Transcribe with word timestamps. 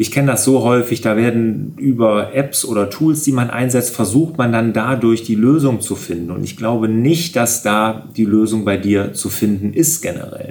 ich 0.00 0.10
kenne 0.10 0.28
das 0.28 0.44
so 0.44 0.62
häufig, 0.62 1.02
da 1.02 1.18
werden 1.18 1.74
über 1.76 2.34
Apps 2.34 2.64
oder 2.64 2.88
Tools, 2.88 3.22
die 3.22 3.32
man 3.32 3.50
einsetzt, 3.50 3.94
versucht 3.94 4.38
man 4.38 4.50
dann 4.50 4.72
dadurch 4.72 5.24
die 5.24 5.34
Lösung 5.34 5.82
zu 5.82 5.94
finden. 5.94 6.30
Und 6.30 6.42
ich 6.42 6.56
glaube 6.56 6.88
nicht, 6.88 7.36
dass 7.36 7.62
da 7.62 8.08
die 8.16 8.24
Lösung 8.24 8.64
bei 8.64 8.78
dir 8.78 9.12
zu 9.12 9.28
finden 9.28 9.74
ist 9.74 10.00
generell. 10.00 10.48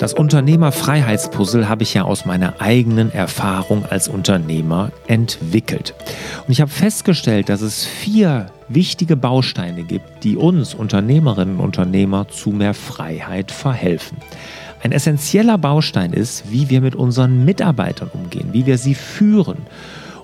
Das 0.00 0.12
Unternehmerfreiheitspuzzle 0.12 1.68
habe 1.68 1.84
ich 1.84 1.94
ja 1.94 2.02
aus 2.02 2.24
meiner 2.24 2.60
eigenen 2.60 3.12
Erfahrung 3.12 3.84
als 3.88 4.08
Unternehmer 4.08 4.90
entwickelt. 5.06 5.94
Und 6.46 6.52
ich 6.52 6.60
habe 6.60 6.72
festgestellt, 6.72 7.48
dass 7.48 7.60
es 7.60 7.84
vier 7.84 8.46
wichtige 8.68 9.14
Bausteine 9.14 9.84
gibt, 9.84 10.24
die 10.24 10.36
uns 10.36 10.74
Unternehmerinnen 10.74 11.58
und 11.58 11.64
Unternehmer 11.64 12.26
zu 12.26 12.50
mehr 12.50 12.74
Freiheit 12.74 13.52
verhelfen. 13.52 14.18
Ein 14.82 14.92
essentieller 14.92 15.58
Baustein 15.58 16.12
ist, 16.12 16.50
wie 16.50 16.70
wir 16.70 16.80
mit 16.80 16.94
unseren 16.94 17.44
Mitarbeitern 17.44 18.10
umgehen, 18.12 18.50
wie 18.52 18.66
wir 18.66 18.78
sie 18.78 18.94
führen. 18.94 19.58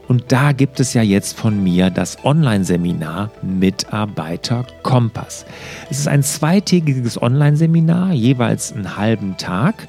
Und 0.06 0.33
da 0.33 0.52
gibt 0.52 0.80
es 0.80 0.92
ja 0.95 1.02
jetzt 1.02 1.38
von 1.38 1.62
mir 1.62 1.91
das 1.91 2.24
Online-Seminar 2.24 3.30
Mitarbeiter 3.43 4.66
Kompass. 4.82 5.46
Es 5.91 5.98
ist 5.98 6.09
ein 6.09 6.23
zweitägiges 6.23 7.20
Online-Seminar, 7.20 8.12
jeweils 8.12 8.73
einen 8.73 8.96
halben 8.96 9.37
Tag 9.38 9.88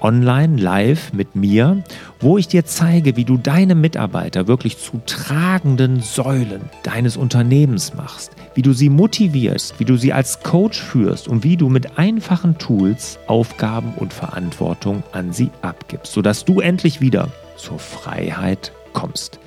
online, 0.00 0.56
live 0.56 1.12
mit 1.12 1.36
mir, 1.36 1.82
wo 2.20 2.38
ich 2.38 2.48
dir 2.48 2.64
zeige, 2.64 3.16
wie 3.16 3.24
du 3.24 3.36
deine 3.36 3.74
Mitarbeiter 3.74 4.48
wirklich 4.48 4.78
zu 4.78 5.00
tragenden 5.06 6.00
Säulen 6.00 6.62
deines 6.82 7.16
Unternehmens 7.16 7.94
machst, 7.94 8.32
wie 8.54 8.62
du 8.62 8.72
sie 8.72 8.88
motivierst, 8.88 9.78
wie 9.78 9.84
du 9.84 9.96
sie 9.96 10.12
als 10.12 10.42
Coach 10.42 10.80
führst 10.80 11.28
und 11.28 11.44
wie 11.44 11.56
du 11.56 11.68
mit 11.68 11.98
einfachen 11.98 12.58
Tools 12.58 13.18
Aufgaben 13.26 13.94
und 13.96 14.12
Verantwortung 14.12 15.02
an 15.12 15.32
sie 15.32 15.50
abgibst, 15.62 16.12
sodass 16.12 16.44
du 16.44 16.60
endlich 16.60 17.00
wieder 17.00 17.28
zur 17.56 17.78
Freiheit 17.78 18.72
kommst. 18.92 19.38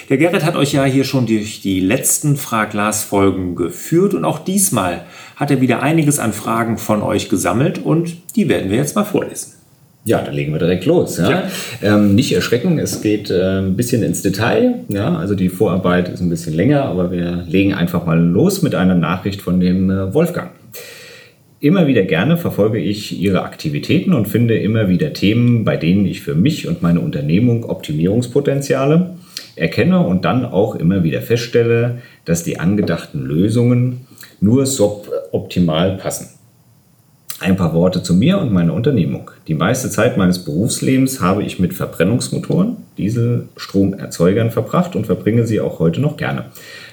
Der 0.10 0.18
Gerrit 0.18 0.44
hat 0.44 0.58
euch 0.58 0.74
ja 0.74 0.84
hier 0.84 1.06
schon 1.06 1.28
durch 1.28 1.62
die 1.62 1.80
letzten 1.80 2.36
Frag 2.36 2.74
Lars 2.74 3.06
Folgen 3.06 3.56
geführt 3.56 4.14
und 4.14 4.26
auch 4.26 4.40
diesmal 4.40 5.06
hat 5.38 5.50
er 5.50 5.62
wieder 5.62 5.82
einiges 5.82 6.20
an 6.20 6.34
Fragen 6.34 6.78
von 6.78 7.04
euch 7.04 7.30
gesammelt 7.30 7.78
und 7.78 8.18
die 8.36 8.50
werden 8.50 8.70
wir 8.70 8.76
jetzt 8.76 8.98
mal 8.98 9.06
vorlesen. 9.06 9.63
Ja, 10.06 10.22
dann 10.22 10.34
legen 10.34 10.52
wir 10.52 10.60
direkt 10.60 10.86
los. 10.86 11.18
Ja. 11.18 11.30
ja. 11.30 11.44
Ähm, 11.82 12.14
nicht 12.14 12.34
erschrecken, 12.34 12.78
es 12.78 13.02
geht 13.02 13.30
äh, 13.30 13.60
ein 13.60 13.78
bisschen 13.78 14.04
ins 14.04 14.22
Detail. 14.22 14.76
Ja, 14.90 15.16
also 15.16 15.34
die 15.34 15.48
Vorarbeit 15.48 16.10
ist 16.10 16.20
ein 16.20 16.30
bisschen 16.30 16.54
länger, 16.54 16.84
aber 16.84 17.12
wir 17.12 17.46
legen 17.48 17.74
einfach 17.74 18.06
mal 18.06 18.20
los 18.20 18.62
mit 18.62 18.76
einer 18.76 18.96
Nachricht 18.96 19.42
von 19.42 19.62
dem 19.62 19.90
äh, 19.90 20.14
Wolfgang. 20.14 20.52
Immer 21.62 21.88
wieder 21.88 22.04
gerne 22.04 22.36
verfolge 22.36 22.80
ich 22.80 23.18
Ihre 23.18 23.44
Aktivitäten 23.44 24.12
und 24.12 24.28
finde 24.28 24.58
immer 24.58 24.90
wieder 24.90 25.14
Themen, 25.14 25.64
bei 25.64 25.78
denen 25.78 26.06
ich 26.06 26.20
für 26.20 26.36
mich 26.36 26.68
und 26.68 26.82
meine 26.82 27.00
Unternehmung 27.00 27.64
Optimierungspotenziale 27.64 29.12
erkenne 29.56 30.06
und 30.06 30.26
dann 30.26 30.44
auch 30.44 30.76
immer 30.76 31.06
wieder 31.06 31.22
feststelle, 31.22 32.00
dass 32.26 32.44
die 32.44 32.60
angedachten 32.60 33.22
Lösungen 33.22 34.02
nur 34.42 34.66
suboptimal 34.66 35.96
passen. 35.96 36.33
Ein 37.40 37.58
paar 37.58 37.74
Worte 37.74 38.04
zu 38.04 38.14
mir 38.14 38.38
und 38.38 38.54
meiner 38.54 38.74
Unternehmung. 38.74 39.32
Die 39.48 39.56
meiste 39.56 39.90
Zeit 39.90 40.18
meines 40.18 40.46
Berufslebens 40.46 41.20
habe 41.20 41.44
ich 41.44 41.60
mit 41.60 41.74
Verbrennungsmotoren, 41.74 42.78
Dieselstromerzeugern 42.98 44.52
verbracht 44.52 44.96
und 44.96 45.06
verbringe 45.06 45.46
sie 45.46 45.60
auch 45.60 45.80
heute 45.80 46.00
noch 46.00 46.16
gerne. 46.16 46.46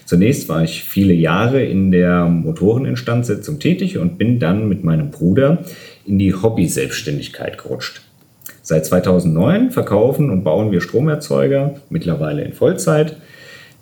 Zunächst 0.07 0.49
war 0.49 0.65
ich 0.65 0.83
viele 0.83 1.13
Jahre 1.13 1.63
in 1.63 1.93
der 1.93 2.25
Motoreninstandsetzung 2.25 3.61
tätig 3.61 3.99
und 3.99 4.19
bin 4.19 4.41
dann 4.41 4.69
mit 4.69 4.83
meinem 4.83 5.11
Bruder 5.11 5.59
in 6.05 6.19
die 6.19 6.35
Hobby-Selbstständigkeit 6.35 7.59
gerutscht. 7.59 8.03
Seit 8.63 8.87
2009 8.87 9.71
verkaufen 9.71 10.31
und 10.31 10.43
bauen 10.43 10.73
wir 10.73 10.81
Stromerzeuger, 10.81 11.75
mittlerweile 11.91 12.43
in 12.43 12.55
Vollzeit, 12.55 13.17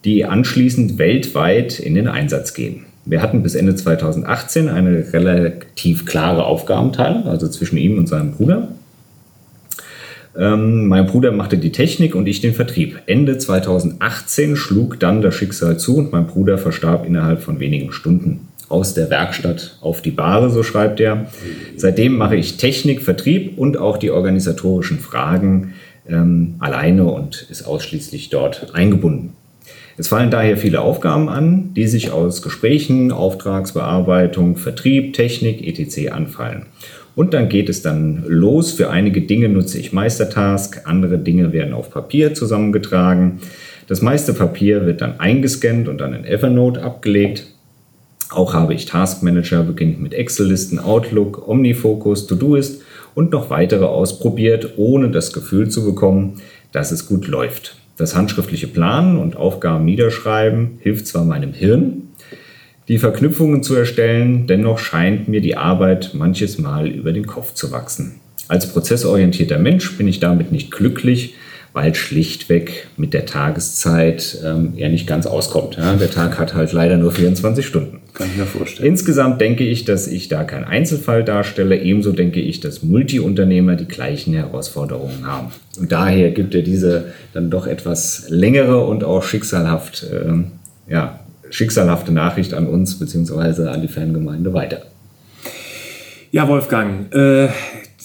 die 0.05 0.25
anschließend 0.25 0.99
weltweit 0.99 1.81
in 1.81 1.95
den 1.95 2.09
Einsatz 2.09 2.53
gehen. 2.53 2.88
Wir 3.09 3.23
hatten 3.23 3.43
bis 3.43 3.55
Ende 3.55 3.75
2018 3.75 4.69
eine 4.69 5.13
relativ 5.15 6.05
klare 6.05 6.45
Aufgabenteilung, 6.45 7.27
also 7.27 7.49
zwischen 7.49 7.79
ihm 7.79 7.97
und 7.97 8.07
seinem 8.07 8.33
Bruder. 8.33 8.69
Ähm, 10.37 10.89
mein 10.89 11.07
Bruder 11.07 11.33
machte 11.33 11.57
die 11.57 11.73
Technik 11.73 12.15
und 12.15 12.29
ich 12.29 12.43
den 12.43 12.53
Vertrieb. 12.53 13.01
Ende 13.07 13.39
2018 13.39 14.57
schlug 14.57 15.01
dann 15.01 15.23
das 15.23 15.35
Schicksal 15.35 15.79
zu 15.79 15.97
und 15.97 16.13
mein 16.13 16.27
Bruder 16.27 16.59
verstarb 16.59 17.07
innerhalb 17.07 17.41
von 17.41 17.61
wenigen 17.61 17.93
Stunden. 17.93 18.49
Aus 18.69 18.93
der 18.93 19.09
Werkstatt 19.09 19.79
auf 19.81 20.03
die 20.03 20.11
Bahre, 20.11 20.51
so 20.51 20.63
schreibt 20.63 21.01
er. 21.01 21.29
Seitdem 21.77 22.15
mache 22.15 22.37
ich 22.37 22.59
Technik, 22.59 23.01
Vertrieb 23.01 23.57
und 23.57 23.79
auch 23.79 23.97
die 23.97 24.11
organisatorischen 24.11 24.99
Fragen 24.99 25.73
ähm, 26.07 26.57
alleine 26.59 27.07
und 27.07 27.47
ist 27.49 27.63
ausschließlich 27.63 28.29
dort 28.29 28.75
eingebunden. 28.75 29.33
Es 29.99 30.07
fallen 30.07 30.31
daher 30.31 30.57
viele 30.57 30.81
Aufgaben 30.81 31.29
an, 31.29 31.75
die 31.75 31.89
sich 31.89 32.13
aus 32.13 32.41
Gesprächen, 32.41 33.11
Auftragsbearbeitung, 33.11 34.57
Vertrieb, 34.57 35.13
Technik 35.13 35.67
etc. 35.67 36.13
anfallen. 36.13 36.67
Und 37.17 37.35
dann 37.35 37.49
geht 37.49 37.69
es 37.69 37.83
dann 37.83 38.23
los. 38.29 38.71
Für 38.71 38.91
einige 38.91 39.23
Dinge 39.23 39.49
nutze 39.49 39.77
ich 39.77 39.93
Meistertask, 39.93 40.83
andere 40.85 41.19
Dinge 41.19 41.53
werden 41.53 41.75
auf 41.75 41.91
Papier 41.91 42.33
zusammengetragen. 42.33 43.41
Das 43.89 44.01
meiste 44.01 44.35
Papier 44.35 44.87
wird 44.87 45.01
dann 45.01 45.19
eingescannt 45.19 45.89
und 45.89 45.99
dann 45.99 46.15
in 46.15 46.25
Evernote 46.25 46.81
abgelegt. 46.81 47.49
Auch 48.31 48.55
habe 48.55 48.75
ich 48.75 48.87
Taskmanager, 48.87 49.65
beginnt 49.65 50.01
mit 50.01 50.15
Excel-Listen, 50.15 50.79
Outlook, 50.79 51.49
OmniFocus, 51.49 52.29
Todoist 52.29 52.83
und 53.17 53.33
noch 53.33 53.51
weitere 53.51 53.87
ausprobiert, 53.87 54.75
ohne 54.77 55.11
das 55.11 55.33
Gefühl 55.33 55.71
zu 55.71 55.85
bekommen, 55.85 56.35
dass 56.71 56.93
es 56.93 57.09
gut 57.09 57.27
läuft. 57.27 57.75
Das 57.99 58.15
handschriftliche 58.15 58.69
Planen 58.69 59.19
und 59.19 59.37
Aufgaben 59.37 59.85
niederschreiben 59.85 60.79
hilft 60.81 61.09
zwar 61.09 61.25
meinem 61.25 61.53
Hirn, 61.53 62.05
die 62.89 62.99
Verknüpfungen 62.99 63.63
zu 63.63 63.75
erstellen, 63.75 64.47
dennoch 64.47 64.79
scheint 64.79 65.29
mir 65.29 65.43
die 65.43 65.57
Arbeit 65.57 66.13
manches 66.15 66.59
Mal 66.59 66.89
über 66.89 67.13
den 67.13 67.27
Kopf 67.27 67.53
zu 67.53 67.71
wachsen. 67.71 68.15
Als 68.49 68.73
prozessorientierter 68.73 69.59
Mensch 69.59 69.99
bin 69.99 70.09
ich 70.09 70.21
damit 70.21 70.53
nicht 70.53 70.71
glücklich, 70.71 71.35
weil 71.75 71.95
schlichtweg 71.95 72.87
mit 72.97 73.13
der 73.13 73.27
Tageszeit 73.27 74.39
ähm, 74.43 74.73
er 74.77 74.89
nicht 74.89 75.07
ganz 75.07 75.27
auskommt. 75.27 75.77
Ja? 75.77 75.97
Der 75.97 76.11
Tag 76.11 76.39
hat 76.39 76.55
halt 76.55 76.73
leider 76.73 76.97
nur 76.97 77.13
24 77.13 77.67
Stunden. 77.67 77.98
Kann 78.15 78.29
ich 78.31 78.37
mir 78.37 78.47
vorstellen. 78.47 78.89
Insgesamt 78.89 79.41
denke 79.41 79.65
ich, 79.65 79.85
dass 79.85 80.07
ich 80.07 80.29
da 80.29 80.45
keinen 80.45 80.65
Einzelfall 80.65 81.23
darstelle. 81.23 81.81
Ebenso 81.81 82.13
denke 82.13 82.41
ich, 82.41 82.61
dass 82.61 82.83
Multiunternehmer 82.83 83.77
die 83.77 83.87
gleichen 83.87 84.35
Herausforderungen 84.35 85.27
haben. 85.27 85.53
Und 85.79 85.93
daher 85.93 86.31
gibt 86.31 86.55
er 86.55 86.63
diese 86.63 87.13
dann 87.33 87.51
doch 87.51 87.67
etwas 87.67 88.27
längere 88.29 88.85
und 88.85 89.05
auch 89.05 89.23
schicksalhaft, 89.23 90.05
äh, 90.05 90.91
ja, 90.93 91.21
schicksalhafte 91.51 92.13
Nachricht 92.13 92.55
an 92.55 92.67
uns 92.67 92.99
bzw. 92.99 93.69
an 93.69 93.83
die 93.83 93.89
Fangemeinde 93.89 94.53
weiter. 94.53 94.83
Ja, 96.31 96.49
Wolfgang, 96.49 97.13
äh, 97.15 97.49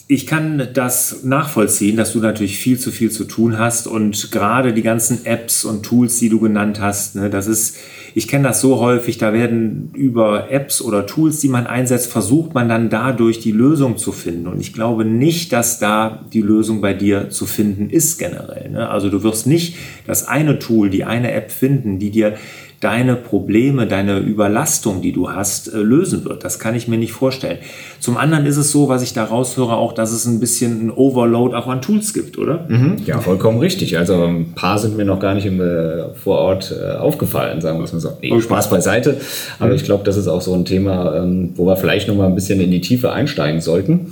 ich 0.08 0.28
kann 0.28 0.68
das 0.74 1.24
nachvollziehen, 1.24 1.97
dass 1.97 2.14
du 2.14 2.20
natürlich 2.20 2.58
viel 2.58 2.78
zu 2.78 2.91
viel 2.91 3.09
zu 3.09 3.24
tun 3.24 3.58
hast 3.58 3.88
und 3.88 4.31
gerade 4.31 4.74
die 4.74 4.81
ganzen 4.81 5.25
Apps 5.25 5.66
und 5.66 5.84
Tools, 5.84 6.20
die 6.20 6.30
du 6.30 6.40
genannt 6.40 6.80
hast, 6.80 7.16
ne, 7.16 7.30
das 7.30 7.47
ist, 7.47 7.78
ich 8.16 8.28
kenne 8.28 8.47
das 8.47 8.62
so 8.62 8.79
häufig, 8.79 9.18
da 9.18 9.34
werden 9.34 9.91
über 9.94 10.51
Apps 10.51 10.81
oder 10.81 11.06
Tools, 11.06 11.40
die 11.40 11.47
man 11.47 11.66
einsetzt, 11.66 12.12
versucht 12.12 12.53
man 12.53 12.69
dann 12.69 12.90
dadurch 12.90 13.40
die 13.40 13.52
Lösung 13.52 13.97
zu 13.97 14.11
finden. 14.11 14.47
Und 14.47 14.59
ich 14.59 14.73
glaube 14.73 15.03
nicht, 15.05 15.52
dass 15.52 15.79
da 15.79 16.23
die 16.32 16.41
Lösung 16.41 16.82
bei 16.82 16.93
dir 16.93 17.29
zu 17.29 17.46
finden 17.46 17.90
ist 17.90 18.17
generell. 18.17 18.70
Ne? 18.70 18.90
Also 18.90 19.09
du 19.09 19.23
wirst 19.23 19.47
nicht 19.47 19.78
das 20.05 20.28
eine 20.28 20.59
Tool, 20.59 20.90
die 20.90 21.03
eine 21.03 21.32
App 21.32 21.52
finden, 21.52 21.97
die 21.97 22.11
dir 22.11 22.35
deine 22.84 23.16
Probleme, 23.16 23.88
deine 23.88 24.20
Überlastung, 24.20 25.02
die 25.02 25.14
du 25.14 25.32
hast, 25.32 25.74
äh, 25.74 25.78
lösen 25.78 26.26
wird. 26.26 26.44
Das 26.44 26.59
kann 26.59 26.76
ich 26.76 26.88
mir 26.88 26.97
nicht 26.97 27.14
vorstellen. 27.14 27.59
Zum 28.00 28.18
anderen 28.18 28.46
ist 28.46 28.58
es 28.58 28.72
so, 28.72 28.90
was 28.90 29.02
ich 29.02 29.14
da 29.14 29.24
raushöre, 29.24 29.78
auch, 29.78 29.94
dass 29.94 30.12
es 30.12 30.26
ein 30.26 30.41
bisschen 30.41 30.88
ein 30.88 30.91
Overload 30.91 31.56
auch 31.56 31.68
an 31.68 31.82
Tools 31.82 32.14
gibt, 32.14 32.38
oder? 32.38 32.66
Mhm, 32.68 32.97
ja, 33.06 33.20
vollkommen 33.20 33.59
richtig. 33.59 33.97
Also 33.97 34.26
ein 34.26 34.53
paar 34.53 34.78
sind 34.80 34.97
mir 34.97 35.06
noch 35.06 35.20
gar 35.20 35.34
nicht 35.34 35.46
im, 35.46 35.62
äh, 35.62 36.14
vor 36.14 36.40
Ort 36.40 36.76
äh, 36.78 36.97
aufgefallen, 36.97 37.62
sagen 37.62 37.80
wir 37.80 37.85
es 37.85 37.94
mal 37.94 38.00
so. 38.00 38.18
Nee, 38.22 38.41
Spaß 38.41 38.70
beiseite. 38.70 39.18
Aber 39.59 39.70
mhm. 39.70 39.76
ich 39.76 39.86
glaube, 39.86 40.03
das 40.03 40.18
ist 40.18 40.28
auch 40.28 40.41
so 40.41 40.53
ein 40.53 40.66
Thema, 40.66 41.16
ähm, 41.16 41.52
wo 41.56 41.66
wir 41.66 41.78
vielleicht 41.78 42.09
noch 42.09 42.16
mal 42.16 42.28
ein 42.28 42.36
bisschen 42.36 42.59
in 42.59 42.72
die 42.72 42.82
Tiefe 42.82 43.14
einsteigen 43.14 43.62
sollten. 43.62 44.12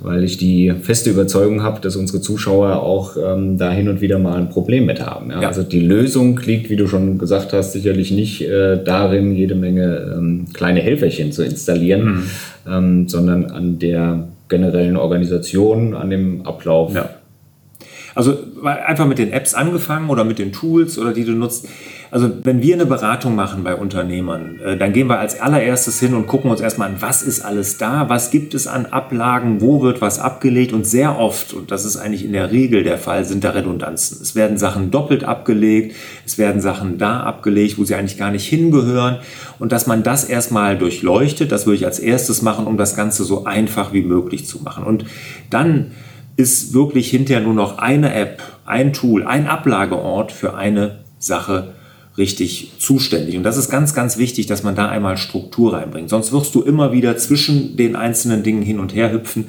Weil 0.00 0.22
ich 0.22 0.36
die 0.36 0.72
feste 0.80 1.10
Überzeugung 1.10 1.62
habe, 1.62 1.80
dass 1.80 1.96
unsere 1.96 2.20
Zuschauer 2.20 2.82
auch 2.82 3.16
ähm, 3.16 3.58
da 3.58 3.70
hin 3.72 3.88
und 3.88 4.00
wieder 4.00 4.18
mal 4.18 4.36
ein 4.36 4.48
Problem 4.48 4.86
mit 4.86 5.04
haben. 5.04 5.30
Ja? 5.30 5.42
Ja. 5.42 5.48
Also 5.48 5.62
die 5.62 5.80
Lösung 5.80 6.38
liegt, 6.44 6.70
wie 6.70 6.76
du 6.76 6.86
schon 6.86 7.18
gesagt 7.18 7.52
hast, 7.52 7.72
sicherlich 7.72 8.10
nicht 8.10 8.42
äh, 8.42 8.82
darin, 8.82 9.34
jede 9.34 9.54
Menge 9.54 10.14
ähm, 10.16 10.46
kleine 10.52 10.80
Helferchen 10.80 11.32
zu 11.32 11.42
installieren, 11.42 12.04
mhm. 12.04 12.22
ähm, 12.68 13.08
sondern 13.08 13.46
an 13.46 13.78
der 13.78 14.28
generellen 14.48 14.96
Organisation, 14.96 15.94
an 15.94 16.10
dem 16.10 16.46
Ablauf. 16.46 16.94
Ja. 16.94 17.10
Also 18.18 18.36
einfach 18.64 19.06
mit 19.06 19.18
den 19.18 19.30
Apps 19.30 19.54
angefangen 19.54 20.10
oder 20.10 20.24
mit 20.24 20.40
den 20.40 20.50
Tools 20.50 20.98
oder 20.98 21.12
die 21.12 21.24
du 21.24 21.34
nutzt. 21.34 21.68
Also 22.10 22.28
wenn 22.42 22.60
wir 22.60 22.74
eine 22.74 22.84
Beratung 22.84 23.36
machen 23.36 23.62
bei 23.62 23.76
Unternehmern, 23.76 24.58
äh, 24.58 24.76
dann 24.76 24.92
gehen 24.92 25.06
wir 25.06 25.20
als 25.20 25.40
allererstes 25.40 26.00
hin 26.00 26.14
und 26.14 26.26
gucken 26.26 26.50
uns 26.50 26.60
erstmal 26.60 26.88
an, 26.88 26.96
was 26.98 27.22
ist 27.22 27.42
alles 27.42 27.78
da, 27.78 28.08
was 28.08 28.32
gibt 28.32 28.54
es 28.54 28.66
an 28.66 28.86
Ablagen, 28.86 29.60
wo 29.60 29.82
wird 29.82 30.00
was 30.00 30.18
abgelegt 30.18 30.72
und 30.72 30.84
sehr 30.84 31.16
oft, 31.16 31.54
und 31.54 31.70
das 31.70 31.84
ist 31.84 31.96
eigentlich 31.96 32.24
in 32.24 32.32
der 32.32 32.50
Regel 32.50 32.82
der 32.82 32.98
Fall, 32.98 33.24
sind 33.24 33.44
da 33.44 33.50
Redundanzen. 33.50 34.18
Es 34.20 34.34
werden 34.34 34.58
Sachen 34.58 34.90
doppelt 34.90 35.22
abgelegt, 35.22 35.94
es 36.26 36.38
werden 36.38 36.60
Sachen 36.60 36.98
da 36.98 37.20
abgelegt, 37.20 37.78
wo 37.78 37.84
sie 37.84 37.94
eigentlich 37.94 38.18
gar 38.18 38.32
nicht 38.32 38.48
hingehören 38.48 39.18
und 39.60 39.70
dass 39.70 39.86
man 39.86 40.02
das 40.02 40.24
erstmal 40.24 40.76
durchleuchtet, 40.76 41.52
das 41.52 41.66
würde 41.66 41.76
ich 41.76 41.86
als 41.86 42.00
erstes 42.00 42.42
machen, 42.42 42.66
um 42.66 42.78
das 42.78 42.96
Ganze 42.96 43.22
so 43.22 43.44
einfach 43.44 43.92
wie 43.92 44.02
möglich 44.02 44.44
zu 44.44 44.60
machen. 44.64 44.82
Und 44.82 45.04
dann 45.50 45.92
ist 46.38 46.72
wirklich 46.72 47.10
hinterher 47.10 47.42
nur 47.42 47.52
noch 47.52 47.78
eine 47.78 48.14
App, 48.14 48.42
ein 48.64 48.92
Tool, 48.92 49.26
ein 49.26 49.48
Ablageort 49.48 50.30
für 50.30 50.54
eine 50.54 51.00
Sache 51.18 51.74
richtig 52.16 52.72
zuständig. 52.78 53.36
Und 53.36 53.42
das 53.42 53.56
ist 53.56 53.70
ganz, 53.70 53.92
ganz 53.92 54.18
wichtig, 54.18 54.46
dass 54.46 54.62
man 54.62 54.76
da 54.76 54.88
einmal 54.88 55.16
Struktur 55.16 55.74
reinbringt. 55.74 56.08
Sonst 56.08 56.32
wirst 56.32 56.54
du 56.54 56.62
immer 56.62 56.92
wieder 56.92 57.16
zwischen 57.16 57.76
den 57.76 57.96
einzelnen 57.96 58.44
Dingen 58.44 58.62
hin 58.62 58.78
und 58.78 58.94
her 58.94 59.12
hüpfen. 59.12 59.46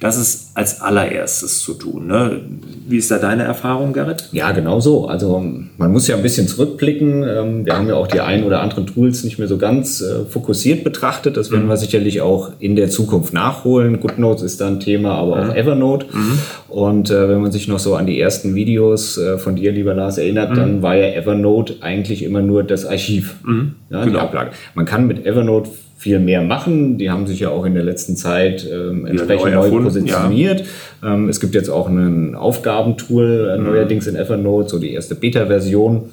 Das 0.00 0.16
ist 0.16 0.51
als 0.54 0.80
allererstes 0.80 1.60
zu 1.60 1.74
tun. 1.74 2.06
Ne? 2.06 2.40
Wie 2.86 2.98
ist 2.98 3.10
da 3.10 3.18
deine 3.18 3.44
Erfahrung, 3.44 3.92
Gerrit? 3.92 4.28
Ja, 4.32 4.52
genau 4.52 4.80
so. 4.80 5.06
Also 5.06 5.42
man 5.78 5.92
muss 5.92 6.08
ja 6.08 6.16
ein 6.16 6.22
bisschen 6.22 6.46
zurückblicken. 6.46 7.22
Ähm, 7.22 7.66
wir 7.66 7.76
haben 7.76 7.88
ja 7.88 7.94
auch 7.94 8.06
die 8.06 8.20
ein 8.20 8.44
oder 8.44 8.60
anderen 8.60 8.86
Tools 8.86 9.24
nicht 9.24 9.38
mehr 9.38 9.48
so 9.48 9.56
ganz 9.56 10.00
äh, 10.00 10.24
fokussiert 10.28 10.84
betrachtet. 10.84 11.36
Das 11.36 11.50
werden 11.50 11.64
mhm. 11.64 11.70
wir 11.70 11.76
sicherlich 11.78 12.20
auch 12.20 12.50
in 12.58 12.76
der 12.76 12.90
Zukunft 12.90 13.32
nachholen. 13.32 14.00
GoodNotes 14.00 14.42
ist 14.42 14.60
da 14.60 14.68
ein 14.68 14.80
Thema, 14.80 15.14
aber 15.14 15.40
auch 15.40 15.44
mhm. 15.46 15.56
Evernote. 15.56 16.06
Mhm. 16.12 16.38
Und 16.68 17.10
äh, 17.10 17.28
wenn 17.28 17.40
man 17.40 17.52
sich 17.52 17.68
noch 17.68 17.78
so 17.78 17.94
an 17.94 18.06
die 18.06 18.20
ersten 18.20 18.54
Videos 18.54 19.16
äh, 19.16 19.38
von 19.38 19.56
dir, 19.56 19.72
lieber 19.72 19.94
Lars, 19.94 20.18
erinnert, 20.18 20.50
mhm. 20.50 20.56
dann 20.56 20.82
war 20.82 20.96
ja 20.96 21.08
Evernote 21.14 21.76
eigentlich 21.80 22.02
eigentlich 22.02 22.22
immer 22.24 22.42
nur 22.42 22.64
das 22.64 22.84
Archiv, 22.84 23.36
mhm, 23.44 23.74
ja, 23.90 24.04
genau. 24.04 24.18
die 24.18 24.22
Ablage. 24.22 24.50
Man 24.74 24.84
kann 24.84 25.06
mit 25.06 25.24
Evernote 25.24 25.70
viel 26.02 26.18
mehr 26.18 26.42
machen. 26.42 26.98
Die 26.98 27.10
haben 27.10 27.26
sich 27.26 27.40
ja 27.40 27.50
auch 27.50 27.64
in 27.64 27.74
der 27.74 27.84
letzten 27.84 28.16
Zeit 28.16 28.66
ähm, 28.70 29.06
entsprechend 29.06 29.54
neu, 29.54 29.70
neu 29.70 29.82
positioniert. 29.82 30.64
Ja. 31.02 31.14
Ähm, 31.14 31.28
es 31.28 31.38
gibt 31.40 31.54
jetzt 31.54 31.68
auch 31.68 31.88
ein 31.88 32.34
Aufgabentool 32.34 33.52
äh, 33.54 33.58
mhm. 33.58 33.64
neuerdings 33.64 34.06
in 34.08 34.16
Evernote, 34.16 34.68
so 34.68 34.78
die 34.78 34.92
erste 34.92 35.14
Beta-Version. 35.14 36.10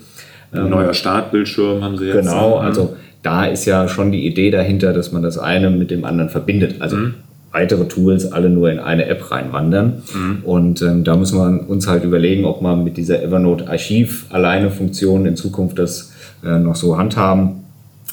Ähm, 0.54 0.70
neuer 0.70 0.94
Startbildschirm 0.94 1.84
haben 1.84 1.98
sie 1.98 2.06
jetzt. 2.06 2.22
Genau, 2.22 2.58
also 2.58 2.96
da 3.24 3.46
ist 3.46 3.66
ja 3.66 3.88
schon 3.88 4.12
die 4.12 4.26
Idee 4.26 4.52
dahinter, 4.52 4.94
dass 4.94 5.12
man 5.12 5.24
das 5.24 5.38
eine 5.38 5.70
mit 5.72 5.92
dem 5.92 6.06
anderen 6.06 6.30
verbindet. 6.30 6.76
Also 6.80 6.96
mhm 6.96 7.16
weitere 7.52 7.88
Tools 7.88 8.32
alle 8.32 8.50
nur 8.50 8.70
in 8.70 8.80
eine 8.80 9.06
App 9.06 9.32
reinwandern. 9.32 10.04
Mhm. 10.14 10.38
Und 10.44 10.82
ähm, 10.82 11.04
da 11.04 11.16
müssen 11.16 11.38
wir 11.38 11.70
uns 11.70 11.88
halt 11.88 12.04
überlegen, 12.04 12.46
ob 12.46 12.62
man 12.62 12.84
mit 12.84 12.98
dieser 12.98 13.24
Evernote 13.24 13.68
Archiv 13.68 14.26
alleine 14.30 14.70
Funktion 14.70 15.26
in 15.26 15.36
Zukunft 15.36 15.80
das 15.80 16.14
äh, 16.44 16.60
noch 16.60 16.76
so 16.76 16.98
handhaben. 16.98 17.64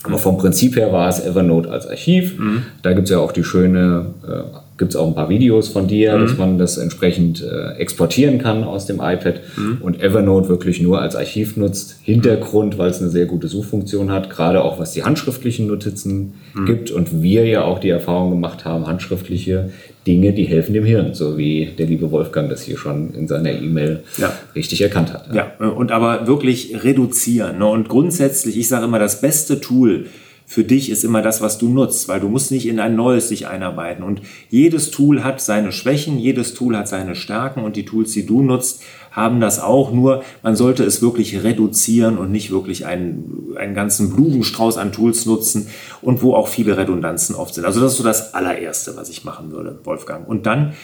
Aber 0.06 0.18
vom 0.18 0.38
Prinzip 0.38 0.76
her 0.76 0.92
war 0.92 1.08
es 1.08 1.24
Evernote 1.24 1.70
als 1.70 1.86
Archiv. 1.86 2.38
Mhm. 2.38 2.62
Da 2.82 2.92
gibt 2.92 3.04
es 3.04 3.10
ja 3.10 3.18
auch 3.18 3.32
die 3.32 3.44
schöne 3.44 4.06
äh, 4.26 4.56
gibt 4.78 4.92
es 4.92 4.96
auch 4.96 5.06
ein 5.06 5.14
paar 5.14 5.28
Videos 5.28 5.68
von 5.68 5.86
dir, 5.86 6.16
mhm. 6.16 6.22
dass 6.22 6.36
man 6.36 6.58
das 6.58 6.76
entsprechend 6.76 7.42
äh, 7.42 7.78
exportieren 7.78 8.38
kann 8.38 8.64
aus 8.64 8.86
dem 8.86 8.96
iPad 8.96 9.40
mhm. 9.56 9.78
und 9.80 10.02
Evernote 10.02 10.48
wirklich 10.48 10.80
nur 10.82 11.00
als 11.00 11.16
Archiv 11.16 11.56
nutzt. 11.56 11.96
Hintergrund, 12.02 12.76
weil 12.78 12.90
es 12.90 13.00
eine 13.00 13.10
sehr 13.10 13.26
gute 13.26 13.48
Suchfunktion 13.48 14.10
hat, 14.10 14.28
gerade 14.30 14.62
auch 14.62 14.78
was 14.78 14.92
die 14.92 15.02
handschriftlichen 15.02 15.66
Notizen 15.66 16.34
mhm. 16.54 16.66
gibt 16.66 16.90
und 16.90 17.22
wir 17.22 17.46
ja 17.46 17.64
auch 17.64 17.78
die 17.78 17.88
Erfahrung 17.88 18.30
gemacht 18.30 18.64
haben, 18.64 18.86
handschriftliche 18.86 19.70
Dinge, 20.06 20.32
die 20.32 20.44
helfen 20.44 20.72
dem 20.72 20.84
Hirn, 20.84 21.14
so 21.14 21.36
wie 21.36 21.70
der 21.78 21.86
liebe 21.86 22.10
Wolfgang 22.10 22.48
das 22.48 22.62
hier 22.62 22.76
schon 22.76 23.12
in 23.14 23.26
seiner 23.26 23.52
E-Mail 23.52 24.00
ja. 24.18 24.32
richtig 24.54 24.80
erkannt 24.80 25.12
hat. 25.12 25.34
Ja. 25.34 25.52
ja, 25.58 25.68
und 25.68 25.90
aber 25.90 26.26
wirklich 26.26 26.84
reduzieren. 26.84 27.58
Ne? 27.58 27.66
Und 27.66 27.88
grundsätzlich, 27.88 28.56
ich 28.56 28.68
sage 28.68 28.84
immer, 28.84 29.00
das 29.00 29.20
beste 29.20 29.60
Tool, 29.60 30.06
für 30.48 30.62
dich 30.62 30.90
ist 30.90 31.02
immer 31.02 31.22
das, 31.22 31.40
was 31.40 31.58
du 31.58 31.68
nutzt, 31.68 32.08
weil 32.08 32.20
du 32.20 32.28
musst 32.28 32.52
nicht 32.52 32.66
in 32.68 32.78
ein 32.78 32.94
neues 32.94 33.28
dich 33.28 33.48
einarbeiten. 33.48 34.04
Und 34.04 34.22
jedes 34.48 34.92
Tool 34.92 35.24
hat 35.24 35.40
seine 35.40 35.72
Schwächen, 35.72 36.20
jedes 36.20 36.54
Tool 36.54 36.76
hat 36.76 36.86
seine 36.86 37.16
Stärken 37.16 37.64
und 37.64 37.74
die 37.74 37.84
Tools, 37.84 38.12
die 38.12 38.24
du 38.24 38.42
nutzt, 38.42 38.82
haben 39.10 39.40
das 39.40 39.58
auch. 39.58 39.92
Nur 39.92 40.22
man 40.44 40.54
sollte 40.54 40.84
es 40.84 41.02
wirklich 41.02 41.42
reduzieren 41.42 42.16
und 42.16 42.30
nicht 42.30 42.52
wirklich 42.52 42.86
einen, 42.86 43.56
einen 43.58 43.74
ganzen 43.74 44.14
Blumenstrauß 44.14 44.76
an 44.76 44.92
Tools 44.92 45.26
nutzen 45.26 45.66
und 46.00 46.22
wo 46.22 46.34
auch 46.34 46.46
viele 46.46 46.76
Redundanzen 46.76 47.34
oft 47.34 47.54
sind. 47.54 47.64
Also 47.64 47.80
das 47.80 47.92
ist 47.92 47.98
so 47.98 48.04
das 48.04 48.32
allererste, 48.34 48.96
was 48.96 49.08
ich 49.08 49.24
machen 49.24 49.50
würde, 49.50 49.80
Wolfgang. 49.82 50.28
Und 50.28 50.46
dann 50.46 50.74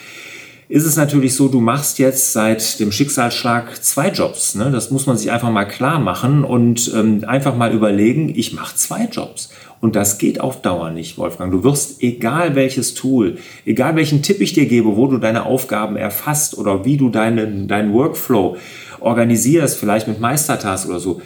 ist 0.72 0.86
es 0.86 0.96
natürlich 0.96 1.34
so, 1.34 1.48
du 1.48 1.60
machst 1.60 1.98
jetzt 1.98 2.32
seit 2.32 2.80
dem 2.80 2.92
Schicksalsschlag 2.92 3.84
zwei 3.84 4.08
Jobs. 4.08 4.54
Ne? 4.54 4.70
Das 4.70 4.90
muss 4.90 5.04
man 5.04 5.18
sich 5.18 5.30
einfach 5.30 5.50
mal 5.50 5.66
klar 5.66 5.98
machen 5.98 6.44
und 6.44 6.90
ähm, 6.94 7.24
einfach 7.26 7.54
mal 7.54 7.74
überlegen, 7.74 8.32
ich 8.34 8.54
mache 8.54 8.74
zwei 8.74 9.04
Jobs. 9.04 9.50
Und 9.82 9.96
das 9.96 10.16
geht 10.16 10.40
auf 10.40 10.62
Dauer 10.62 10.88
nicht, 10.88 11.18
Wolfgang. 11.18 11.52
Du 11.52 11.62
wirst, 11.62 12.02
egal 12.02 12.54
welches 12.54 12.94
Tool, 12.94 13.36
egal 13.66 13.96
welchen 13.96 14.22
Tipp 14.22 14.40
ich 14.40 14.54
dir 14.54 14.64
gebe, 14.64 14.96
wo 14.96 15.08
du 15.08 15.18
deine 15.18 15.44
Aufgaben 15.44 15.96
erfasst 15.96 16.56
oder 16.56 16.86
wie 16.86 16.96
du 16.96 17.10
deinen, 17.10 17.68
deinen 17.68 17.92
Workflow 17.92 18.56
organisierst, 19.00 19.76
vielleicht 19.76 20.08
mit 20.08 20.20
Meistertask 20.20 20.88
oder 20.88 21.00
so, 21.00 21.20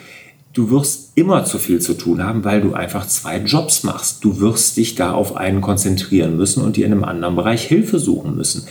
du 0.54 0.70
wirst 0.70 1.12
immer 1.14 1.44
zu 1.44 1.58
viel 1.58 1.81
zu 1.81 1.94
tun 1.94 2.25
haben, 2.25 2.43
weil 2.43 2.62
du 2.62 2.75
einfach 2.75 3.06
zwei 3.06 3.38
Jobs 3.38 3.84
machst. 3.84 4.25
Du 4.25 4.40
wirst 4.40 4.76
dich 4.76 4.96
da 4.96 5.12
auf 5.12 5.37
einen 5.37 5.60
konzentrieren 5.60 6.37
müssen 6.37 6.64
und 6.64 6.76
dir 6.76 6.87
in 6.87 6.93
einem 6.93 7.04
anderen 7.04 7.37
Bereich 7.37 7.62
Hilfe 7.62 8.00
suchen 8.00 8.34
müssen. 8.34 8.66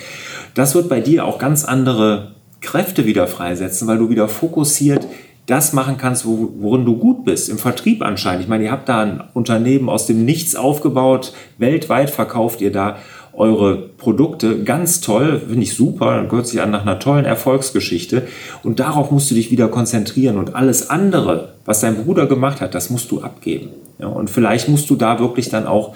Das 0.56 0.74
wird 0.74 0.90
bei 0.90 1.02
dir 1.02 1.26
auch 1.26 1.38
ganz 1.38 1.64
andere 1.64 2.32
Kräfte 2.62 3.06
wieder 3.06 3.28
freisetzen, 3.28 3.88
weil 3.88 4.00
du 4.00 4.10
wieder 4.10 4.28
fokussiert 4.28 5.06
das 5.46 5.74
machen 5.74 5.98
kannst, 5.98 6.26
worin 6.26 6.86
du 6.86 6.98
gut 6.98 7.24
bist. 7.24 7.50
Im 7.50 7.58
Vertrieb 7.58 8.02
anscheinend. 8.02 8.42
Ich 8.44 8.48
meine, 8.48 8.64
ihr 8.64 8.72
habt 8.72 8.90
da 8.90 9.02
ein 9.02 9.24
Unternehmen 9.34 9.90
aus 9.90 10.08
dem 10.08 10.26
Nichts 10.26 10.56
aufgebaut. 10.56 11.34
Weltweit 11.58 12.10
verkauft 12.10 12.62
ihr 12.62 12.72
da 12.72 12.98
eure 13.34 13.76
Produkte. 13.76 14.64
Ganz 14.64 15.02
toll, 15.02 15.42
finde 15.48 15.64
ich 15.64 15.76
super. 15.76 16.16
Dann 16.16 16.32
hört 16.32 16.48
sich 16.48 16.62
an 16.62 16.72
nach 16.72 16.82
einer 16.82 17.00
tollen 17.00 17.26
Erfolgsgeschichte. 17.26 18.24
Und 18.64 18.80
darauf 18.80 19.12
musst 19.12 19.30
du 19.30 19.36
dich 19.36 19.52
wieder 19.52 19.68
konzentrieren. 19.68 20.38
Und 20.38 20.56
alles 20.56 20.90
andere, 20.90 21.54
was 21.66 21.82
dein 21.82 22.04
Bruder 22.04 22.26
gemacht 22.26 22.62
hat, 22.62 22.74
das 22.74 22.90
musst 22.90 23.12
du 23.12 23.22
abgeben. 23.22 23.70
Ja, 24.00 24.08
und 24.08 24.30
vielleicht 24.30 24.68
musst 24.68 24.90
du 24.90 24.96
da 24.96 25.20
wirklich 25.20 25.50
dann 25.50 25.68
auch 25.68 25.96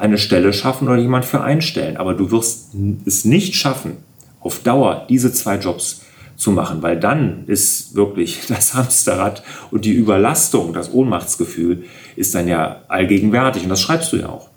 eine 0.00 0.18
Stelle 0.18 0.52
schaffen 0.52 0.88
oder 0.88 0.98
jemand 0.98 1.24
für 1.24 1.42
einstellen. 1.42 1.96
Aber 1.96 2.14
du 2.14 2.30
wirst 2.30 2.70
es 3.04 3.24
nicht 3.24 3.54
schaffen, 3.54 3.98
auf 4.40 4.60
Dauer 4.60 5.06
diese 5.08 5.32
zwei 5.32 5.56
Jobs 5.56 6.02
zu 6.36 6.50
machen, 6.52 6.82
weil 6.82 6.98
dann 6.98 7.44
ist 7.46 7.94
wirklich 7.94 8.40
das 8.48 8.74
Hamsterrad 8.74 9.42
und 9.70 9.84
die 9.84 9.92
Überlastung, 9.92 10.72
das 10.72 10.92
Ohnmachtsgefühl 10.92 11.84
ist 12.16 12.34
dann 12.34 12.48
ja 12.48 12.82
allgegenwärtig 12.88 13.62
und 13.62 13.68
das 13.68 13.80
schreibst 13.80 14.12
du 14.12 14.16
ja 14.16 14.28
auch. 14.28 14.48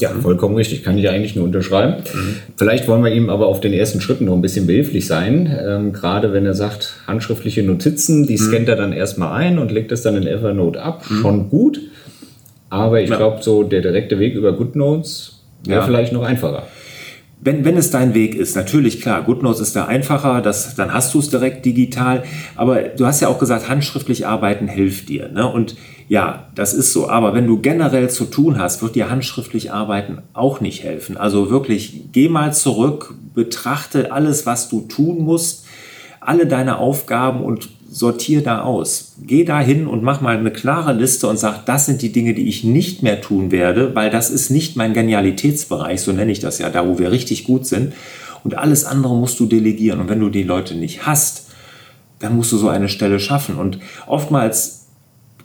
Ja, 0.00 0.10
vollkommen 0.10 0.54
richtig. 0.56 0.82
Kann 0.82 0.96
ich 0.96 1.10
eigentlich 1.10 1.36
nur 1.36 1.44
unterschreiben. 1.44 2.02
Mhm. 2.14 2.36
Vielleicht 2.56 2.88
wollen 2.88 3.04
wir 3.04 3.12
ihm 3.12 3.28
aber 3.28 3.48
auf 3.48 3.60
den 3.60 3.74
ersten 3.74 4.00
Schritten 4.00 4.24
noch 4.24 4.34
ein 4.34 4.40
bisschen 4.40 4.66
behilflich 4.66 5.06
sein. 5.06 5.54
Ähm, 5.62 5.92
gerade 5.92 6.32
wenn 6.32 6.46
er 6.46 6.54
sagt, 6.54 6.94
handschriftliche 7.06 7.62
Notizen, 7.62 8.26
die 8.26 8.34
mhm. 8.34 8.38
scannt 8.38 8.68
er 8.70 8.76
dann 8.76 8.94
erstmal 8.94 9.38
ein 9.38 9.58
und 9.58 9.70
legt 9.70 9.92
es 9.92 10.00
dann 10.00 10.16
in 10.16 10.26
Evernote 10.26 10.80
ab. 10.80 11.04
Mhm. 11.10 11.20
Schon 11.20 11.50
gut. 11.50 11.80
Aber 12.70 13.00
ich 13.00 13.10
ja. 13.10 13.16
glaube, 13.16 13.42
so 13.42 13.64
der 13.64 13.82
direkte 13.82 14.18
Weg 14.18 14.34
über 14.34 14.52
GoodNotes 14.52 15.42
wäre 15.64 15.80
ja. 15.80 15.86
vielleicht 15.86 16.12
noch 16.12 16.22
einfacher. 16.22 16.62
Wenn, 17.42 17.64
wenn 17.64 17.76
es 17.76 17.90
dein 17.90 18.12
Weg 18.12 18.34
ist, 18.34 18.54
natürlich 18.54 19.00
klar, 19.00 19.22
GoodNotes 19.22 19.60
ist 19.60 19.74
da 19.74 19.86
einfacher, 19.86 20.42
das, 20.42 20.74
dann 20.74 20.92
hast 20.92 21.14
du 21.14 21.18
es 21.18 21.30
direkt 21.30 21.64
digital. 21.64 22.22
Aber 22.54 22.82
du 22.82 23.06
hast 23.06 23.20
ja 23.20 23.28
auch 23.28 23.38
gesagt, 23.38 23.68
handschriftlich 23.68 24.26
arbeiten 24.26 24.68
hilft 24.68 25.08
dir. 25.08 25.28
Ne? 25.28 25.50
Und 25.50 25.74
ja, 26.06 26.48
das 26.54 26.74
ist 26.74 26.92
so. 26.92 27.08
Aber 27.08 27.34
wenn 27.34 27.46
du 27.46 27.58
generell 27.58 28.10
zu 28.10 28.26
tun 28.26 28.58
hast, 28.58 28.82
wird 28.82 28.94
dir 28.94 29.10
handschriftlich 29.10 29.72
arbeiten 29.72 30.18
auch 30.34 30.60
nicht 30.60 30.84
helfen. 30.84 31.16
Also 31.16 31.50
wirklich, 31.50 32.12
geh 32.12 32.28
mal 32.28 32.52
zurück, 32.52 33.14
betrachte 33.34 34.12
alles, 34.12 34.44
was 34.44 34.68
du 34.68 34.82
tun 34.82 35.20
musst, 35.20 35.64
alle 36.20 36.46
deine 36.46 36.78
Aufgaben 36.78 37.40
und 37.40 37.70
sortier 37.90 38.42
da 38.42 38.62
aus. 38.62 39.14
Geh 39.20 39.44
da 39.44 39.60
hin 39.60 39.86
und 39.86 40.02
mach 40.02 40.20
mal 40.20 40.36
eine 40.36 40.52
klare 40.52 40.92
Liste 40.92 41.26
und 41.26 41.38
sag, 41.38 41.66
das 41.66 41.86
sind 41.86 42.02
die 42.02 42.12
Dinge, 42.12 42.34
die 42.34 42.48
ich 42.48 42.62
nicht 42.62 43.02
mehr 43.02 43.20
tun 43.20 43.50
werde, 43.50 43.94
weil 43.94 44.10
das 44.10 44.30
ist 44.30 44.50
nicht 44.50 44.76
mein 44.76 44.94
Genialitätsbereich, 44.94 46.00
so 46.00 46.12
nenne 46.12 46.30
ich 46.30 46.38
das 46.38 46.58
ja, 46.58 46.70
da 46.70 46.86
wo 46.86 46.98
wir 46.98 47.10
richtig 47.10 47.44
gut 47.44 47.66
sind. 47.66 47.92
Und 48.44 48.56
alles 48.56 48.84
andere 48.84 49.14
musst 49.16 49.40
du 49.40 49.46
delegieren. 49.46 50.00
Und 50.00 50.08
wenn 50.08 50.20
du 50.20 50.30
die 50.30 50.44
Leute 50.44 50.74
nicht 50.74 51.04
hast, 51.04 51.48
dann 52.20 52.36
musst 52.36 52.52
du 52.52 52.56
so 52.56 52.68
eine 52.68 52.88
Stelle 52.88 53.18
schaffen. 53.18 53.56
Und 53.56 53.80
oftmals 54.06 54.86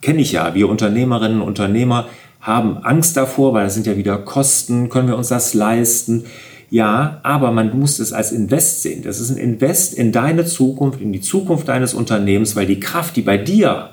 kenne 0.02 0.22
ich 0.22 0.32
ja, 0.32 0.54
wir 0.54 0.70
Unternehmerinnen 0.70 1.42
und 1.42 1.48
Unternehmer 1.48 2.08
haben 2.40 2.78
Angst 2.78 3.18
davor, 3.18 3.54
weil 3.54 3.64
das 3.64 3.74
sind 3.74 3.88
ja 3.88 3.98
wieder 3.98 4.20
Kosten, 4.20 4.90
können 4.90 5.08
wir 5.08 5.18
uns 5.18 5.30
das 5.30 5.56
leisten? 5.56 6.26
Ja, 6.70 7.20
aber 7.24 7.52
man 7.52 7.78
muss 7.78 8.00
es 8.00 8.12
als 8.12 8.32
Invest 8.32 8.82
sehen. 8.82 9.04
Das 9.04 9.20
ist 9.20 9.30
ein 9.30 9.38
Invest 9.38 9.94
in 9.94 10.12
deine 10.12 10.46
Zukunft, 10.46 11.00
in 11.00 11.14
die 11.14 11.22
Zukunft 11.22 11.68
deines 11.68 11.94
Unternehmens, 11.94 12.56
weil 12.56 12.66
die 12.66 12.80
Kraft, 12.80 13.16
die 13.16 13.22
bei 13.22 13.38
dir 13.38 13.92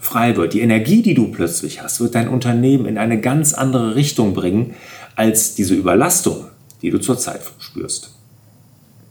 frei 0.00 0.36
wird, 0.36 0.52
die 0.52 0.60
Energie, 0.60 1.02
die 1.02 1.14
du 1.14 1.28
plötzlich 1.28 1.82
hast, 1.82 2.00
wird 2.00 2.14
dein 2.14 2.28
Unternehmen 2.28 2.86
in 2.86 2.98
eine 2.98 3.20
ganz 3.20 3.54
andere 3.54 3.94
Richtung 3.94 4.34
bringen 4.34 4.74
als 5.16 5.54
diese 5.54 5.74
Überlastung, 5.74 6.46
die 6.82 6.90
du 6.90 6.98
zurzeit 6.98 7.40
spürst. 7.58 8.10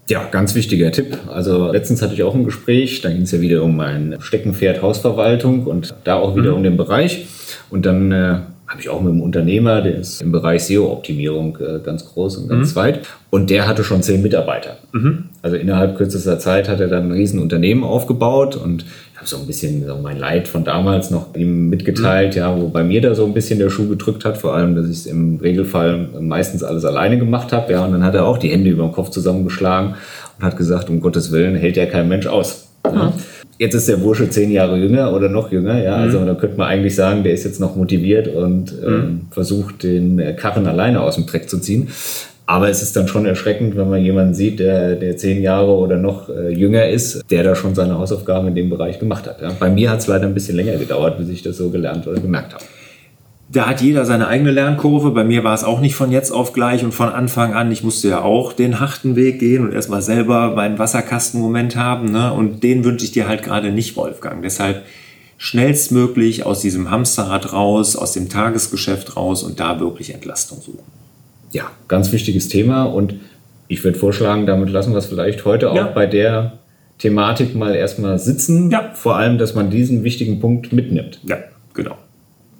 Ja, 0.09 0.25
ganz 0.29 0.53
wichtiger 0.53 0.91
Tipp. 0.91 1.17
Also 1.29 1.71
letztens 1.71 2.01
hatte 2.01 2.13
ich 2.13 2.23
auch 2.23 2.35
ein 2.35 2.43
Gespräch, 2.43 3.01
da 3.01 3.09
ging 3.09 3.21
es 3.21 3.31
ja 3.31 3.39
wieder 3.39 3.63
um 3.63 3.75
mein 3.75 4.17
Steckenpferd 4.19 4.81
Hausverwaltung 4.81 5.65
und 5.65 5.95
da 6.03 6.15
auch 6.15 6.35
wieder 6.35 6.51
mhm. 6.51 6.57
um 6.57 6.63
den 6.63 6.77
Bereich. 6.77 7.25
Und 7.69 7.85
dann 7.85 8.11
äh, 8.11 8.39
habe 8.73 8.81
ich 8.81 8.89
auch 8.89 9.01
mit 9.01 9.11
einem 9.11 9.21
Unternehmer, 9.21 9.83
der 9.83 9.97
ist 9.97 10.19
im 10.23 10.31
Bereich 10.31 10.63
SEO-Optimierung 10.63 11.59
äh, 11.59 11.79
ganz 11.83 12.11
groß 12.11 12.37
und 12.37 12.49
ganz 12.49 12.71
mhm. 12.73 12.79
weit. 12.79 13.01
Und 13.29 13.51
der 13.51 13.67
hatte 13.67 13.83
schon 13.83 14.01
zehn 14.01 14.23
Mitarbeiter. 14.23 14.77
Mhm. 14.93 15.25
Also 15.43 15.57
innerhalb 15.57 15.95
kürzester 15.95 16.39
Zeit 16.39 16.67
hat 16.67 16.79
er 16.79 16.87
dann 16.87 17.03
ein 17.03 17.11
Riesenunternehmen 17.11 17.83
aufgebaut 17.83 18.55
und 18.55 18.83
ich 19.13 19.17
habe 19.17 19.27
so 19.27 19.37
ein 19.37 19.45
bisschen 19.45 19.85
so 19.85 19.95
mein 19.97 20.17
Leid 20.17 20.47
von 20.47 20.63
damals 20.63 21.11
noch 21.11 21.35
ihm 21.35 21.69
mitgeteilt, 21.69 22.33
mhm. 22.33 22.39
ja, 22.39 22.59
wo 22.59 22.67
bei 22.69 22.83
mir 22.83 22.99
da 22.99 23.13
so 23.13 23.25
ein 23.25 23.35
bisschen 23.35 23.59
der 23.59 23.69
Schuh 23.69 23.87
gedrückt 23.87 24.25
hat, 24.25 24.39
vor 24.39 24.55
allem, 24.55 24.75
dass 24.75 24.85
ich 24.85 24.97
es 24.97 25.05
im 25.05 25.37
Regelfall 25.37 26.09
meistens 26.19 26.63
alles 26.63 26.83
alleine 26.83 27.19
gemacht 27.19 27.51
habe. 27.51 27.73
Ja, 27.73 27.85
und 27.85 27.91
dann 27.91 28.03
hat 28.03 28.15
er 28.15 28.25
auch 28.25 28.39
die 28.39 28.49
Hände 28.49 28.71
über 28.71 28.85
den 28.85 28.91
Kopf 28.91 29.11
zusammengeschlagen 29.11 29.93
und 30.39 30.43
hat 30.43 30.57
gesagt, 30.57 30.89
um 30.89 30.99
Gottes 30.99 31.31
Willen 31.31 31.55
hält 31.55 31.77
ja 31.77 31.85
kein 31.85 32.09
Mensch 32.09 32.25
aus. 32.25 32.69
Ja. 32.85 33.13
Jetzt 33.57 33.75
ist 33.75 33.87
der 33.87 33.97
Bursche 33.97 34.29
zehn 34.29 34.51
Jahre 34.51 34.77
jünger 34.77 35.13
oder 35.13 35.29
noch 35.29 35.51
jünger, 35.51 35.81
ja. 35.81 35.95
Also 35.95 36.19
mhm. 36.19 36.27
da 36.27 36.33
könnte 36.35 36.57
man 36.57 36.67
eigentlich 36.67 36.95
sagen, 36.95 37.23
der 37.23 37.33
ist 37.33 37.43
jetzt 37.43 37.59
noch 37.59 37.75
motiviert 37.75 38.27
und 38.27 38.73
ähm, 38.85 38.91
mhm. 38.91 39.21
versucht, 39.31 39.83
den 39.83 40.35
Karren 40.37 40.67
alleine 40.67 41.01
aus 41.01 41.15
dem 41.15 41.25
Dreck 41.25 41.49
zu 41.49 41.59
ziehen. 41.59 41.89
Aber 42.45 42.69
es 42.69 42.81
ist 42.81 42.95
dann 42.95 43.07
schon 43.07 43.25
erschreckend, 43.25 43.77
wenn 43.77 43.89
man 43.89 44.03
jemanden 44.03 44.33
sieht, 44.33 44.59
der, 44.59 44.95
der 44.95 45.15
zehn 45.15 45.41
Jahre 45.41 45.71
oder 45.71 45.97
noch 45.97 46.29
äh, 46.29 46.49
jünger 46.49 46.89
ist, 46.89 47.23
der 47.31 47.43
da 47.43 47.55
schon 47.55 47.73
seine 47.73 47.97
Hausaufgaben 47.97 48.49
in 48.49 48.55
dem 48.55 48.69
Bereich 48.69 48.99
gemacht 48.99 49.27
hat. 49.27 49.41
Ja. 49.41 49.51
Bei 49.57 49.69
mir 49.69 49.89
hat 49.89 49.99
es 49.99 50.07
leider 50.07 50.25
ein 50.25 50.33
bisschen 50.33 50.57
länger 50.57 50.77
gedauert, 50.77 51.17
bis 51.17 51.29
ich 51.29 51.41
das 51.41 51.57
so 51.57 51.69
gelernt 51.69 52.05
oder 52.05 52.19
gemerkt 52.19 52.53
habe 52.53 52.63
da 53.53 53.67
hat 53.67 53.81
jeder 53.81 54.05
seine 54.05 54.27
eigene 54.27 54.51
Lernkurve. 54.51 55.11
Bei 55.11 55.23
mir 55.23 55.43
war 55.43 55.53
es 55.53 55.63
auch 55.63 55.79
nicht 55.79 55.95
von 55.95 56.11
jetzt 56.11 56.31
auf 56.31 56.53
gleich 56.53 56.83
und 56.83 56.91
von 56.91 57.09
Anfang 57.09 57.53
an. 57.53 57.71
Ich 57.71 57.83
musste 57.83 58.09
ja 58.09 58.21
auch 58.21 58.51
den 58.51 58.79
harten 58.79 59.15
Weg 59.15 59.39
gehen 59.39 59.63
und 59.63 59.73
erstmal 59.73 60.01
selber 60.01 60.55
meinen 60.55 60.79
Wasserkastenmoment 60.79 61.75
haben. 61.75 62.11
Ne? 62.11 62.33
Und 62.33 62.63
den 62.63 62.83
wünsche 62.83 63.05
ich 63.05 63.11
dir 63.11 63.27
halt 63.27 63.43
gerade 63.43 63.71
nicht, 63.71 63.95
Wolfgang. 63.95 64.41
Deshalb 64.41 64.81
schnellstmöglich 65.37 66.47
aus 66.47 66.61
diesem 66.61 66.89
Hamsterrad 66.89 67.53
raus, 67.53 67.95
aus 67.95 68.13
dem 68.13 68.27
Tagesgeschäft 68.27 69.15
raus 69.15 69.43
und 69.43 69.59
da 69.59 69.79
wirklich 69.79 70.13
Entlastung 70.13 70.59
suchen. 70.59 70.79
Ja, 71.51 71.69
ganz 71.87 72.11
wichtiges 72.11 72.47
Thema 72.47 72.85
und 72.85 73.13
ich 73.67 73.83
würde 73.83 73.99
vorschlagen, 73.99 74.47
damit 74.47 74.69
lassen 74.69 74.93
wir 74.93 74.97
es 74.97 75.05
vielleicht 75.05 75.45
heute 75.45 75.69
auch 75.69 75.75
ja. 75.75 75.85
bei 75.85 76.07
der 76.07 76.53
Thematik 76.97 77.55
mal 77.55 77.75
erstmal 77.75 78.17
sitzen. 78.17 78.71
Ja. 78.71 78.91
Vor 78.95 79.15
allem, 79.17 79.37
dass 79.37 79.53
man 79.53 79.69
diesen 79.69 80.03
wichtigen 80.03 80.39
Punkt 80.39 80.73
mitnimmt. 80.73 81.19
Ja, 81.23 81.37
genau. 81.73 81.97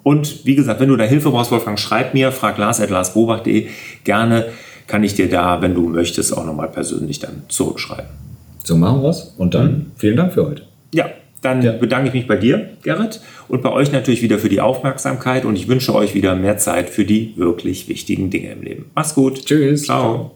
Und 0.03 0.45
wie 0.45 0.55
gesagt, 0.55 0.79
wenn 0.79 0.89
du 0.89 0.97
da 0.97 1.05
Hilfe 1.05 1.31
brauchst, 1.31 1.51
Wolfgang, 1.51 1.79
schreib 1.79 2.13
mir, 2.13 2.31
frag 2.31 2.57
lars.larsbobach.de. 2.57 3.67
Gerne 4.03 4.47
kann 4.87 5.03
ich 5.03 5.15
dir 5.15 5.29
da, 5.29 5.61
wenn 5.61 5.73
du 5.73 5.87
möchtest, 5.87 6.37
auch 6.37 6.45
nochmal 6.45 6.67
persönlich 6.67 7.19
dann 7.19 7.43
zurückschreiben. 7.47 8.09
So 8.63 8.77
machen 8.77 9.01
wir 9.01 9.09
es. 9.09 9.33
Und 9.37 9.53
dann 9.53 9.71
mhm. 9.71 9.91
vielen 9.95 10.17
Dank 10.17 10.33
für 10.33 10.45
heute. 10.45 10.63
Ja, 10.93 11.05
dann 11.41 11.61
ja. 11.61 11.73
bedanke 11.73 12.07
ich 12.09 12.13
mich 12.13 12.27
bei 12.27 12.37
dir, 12.37 12.69
Gerrit, 12.83 13.21
und 13.47 13.61
bei 13.61 13.71
euch 13.71 13.91
natürlich 13.91 14.21
wieder 14.21 14.39
für 14.39 14.49
die 14.49 14.61
Aufmerksamkeit 14.61 15.45
und 15.45 15.55
ich 15.55 15.67
wünsche 15.67 15.93
euch 15.93 16.15
wieder 16.15 16.35
mehr 16.35 16.57
Zeit 16.57 16.89
für 16.89 17.05
die 17.05 17.33
wirklich 17.35 17.89
wichtigen 17.89 18.29
Dinge 18.29 18.51
im 18.51 18.61
Leben. 18.61 18.85
Mach's 18.95 19.13
gut. 19.13 19.45
Tschüss. 19.45 19.83
Ciao. 19.83 20.31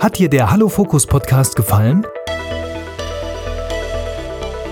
Hat 0.00 0.18
dir 0.18 0.28
der 0.28 0.50
Hallo 0.50 0.68
Fokus 0.68 1.06
Podcast 1.06 1.56
gefallen? 1.56 2.04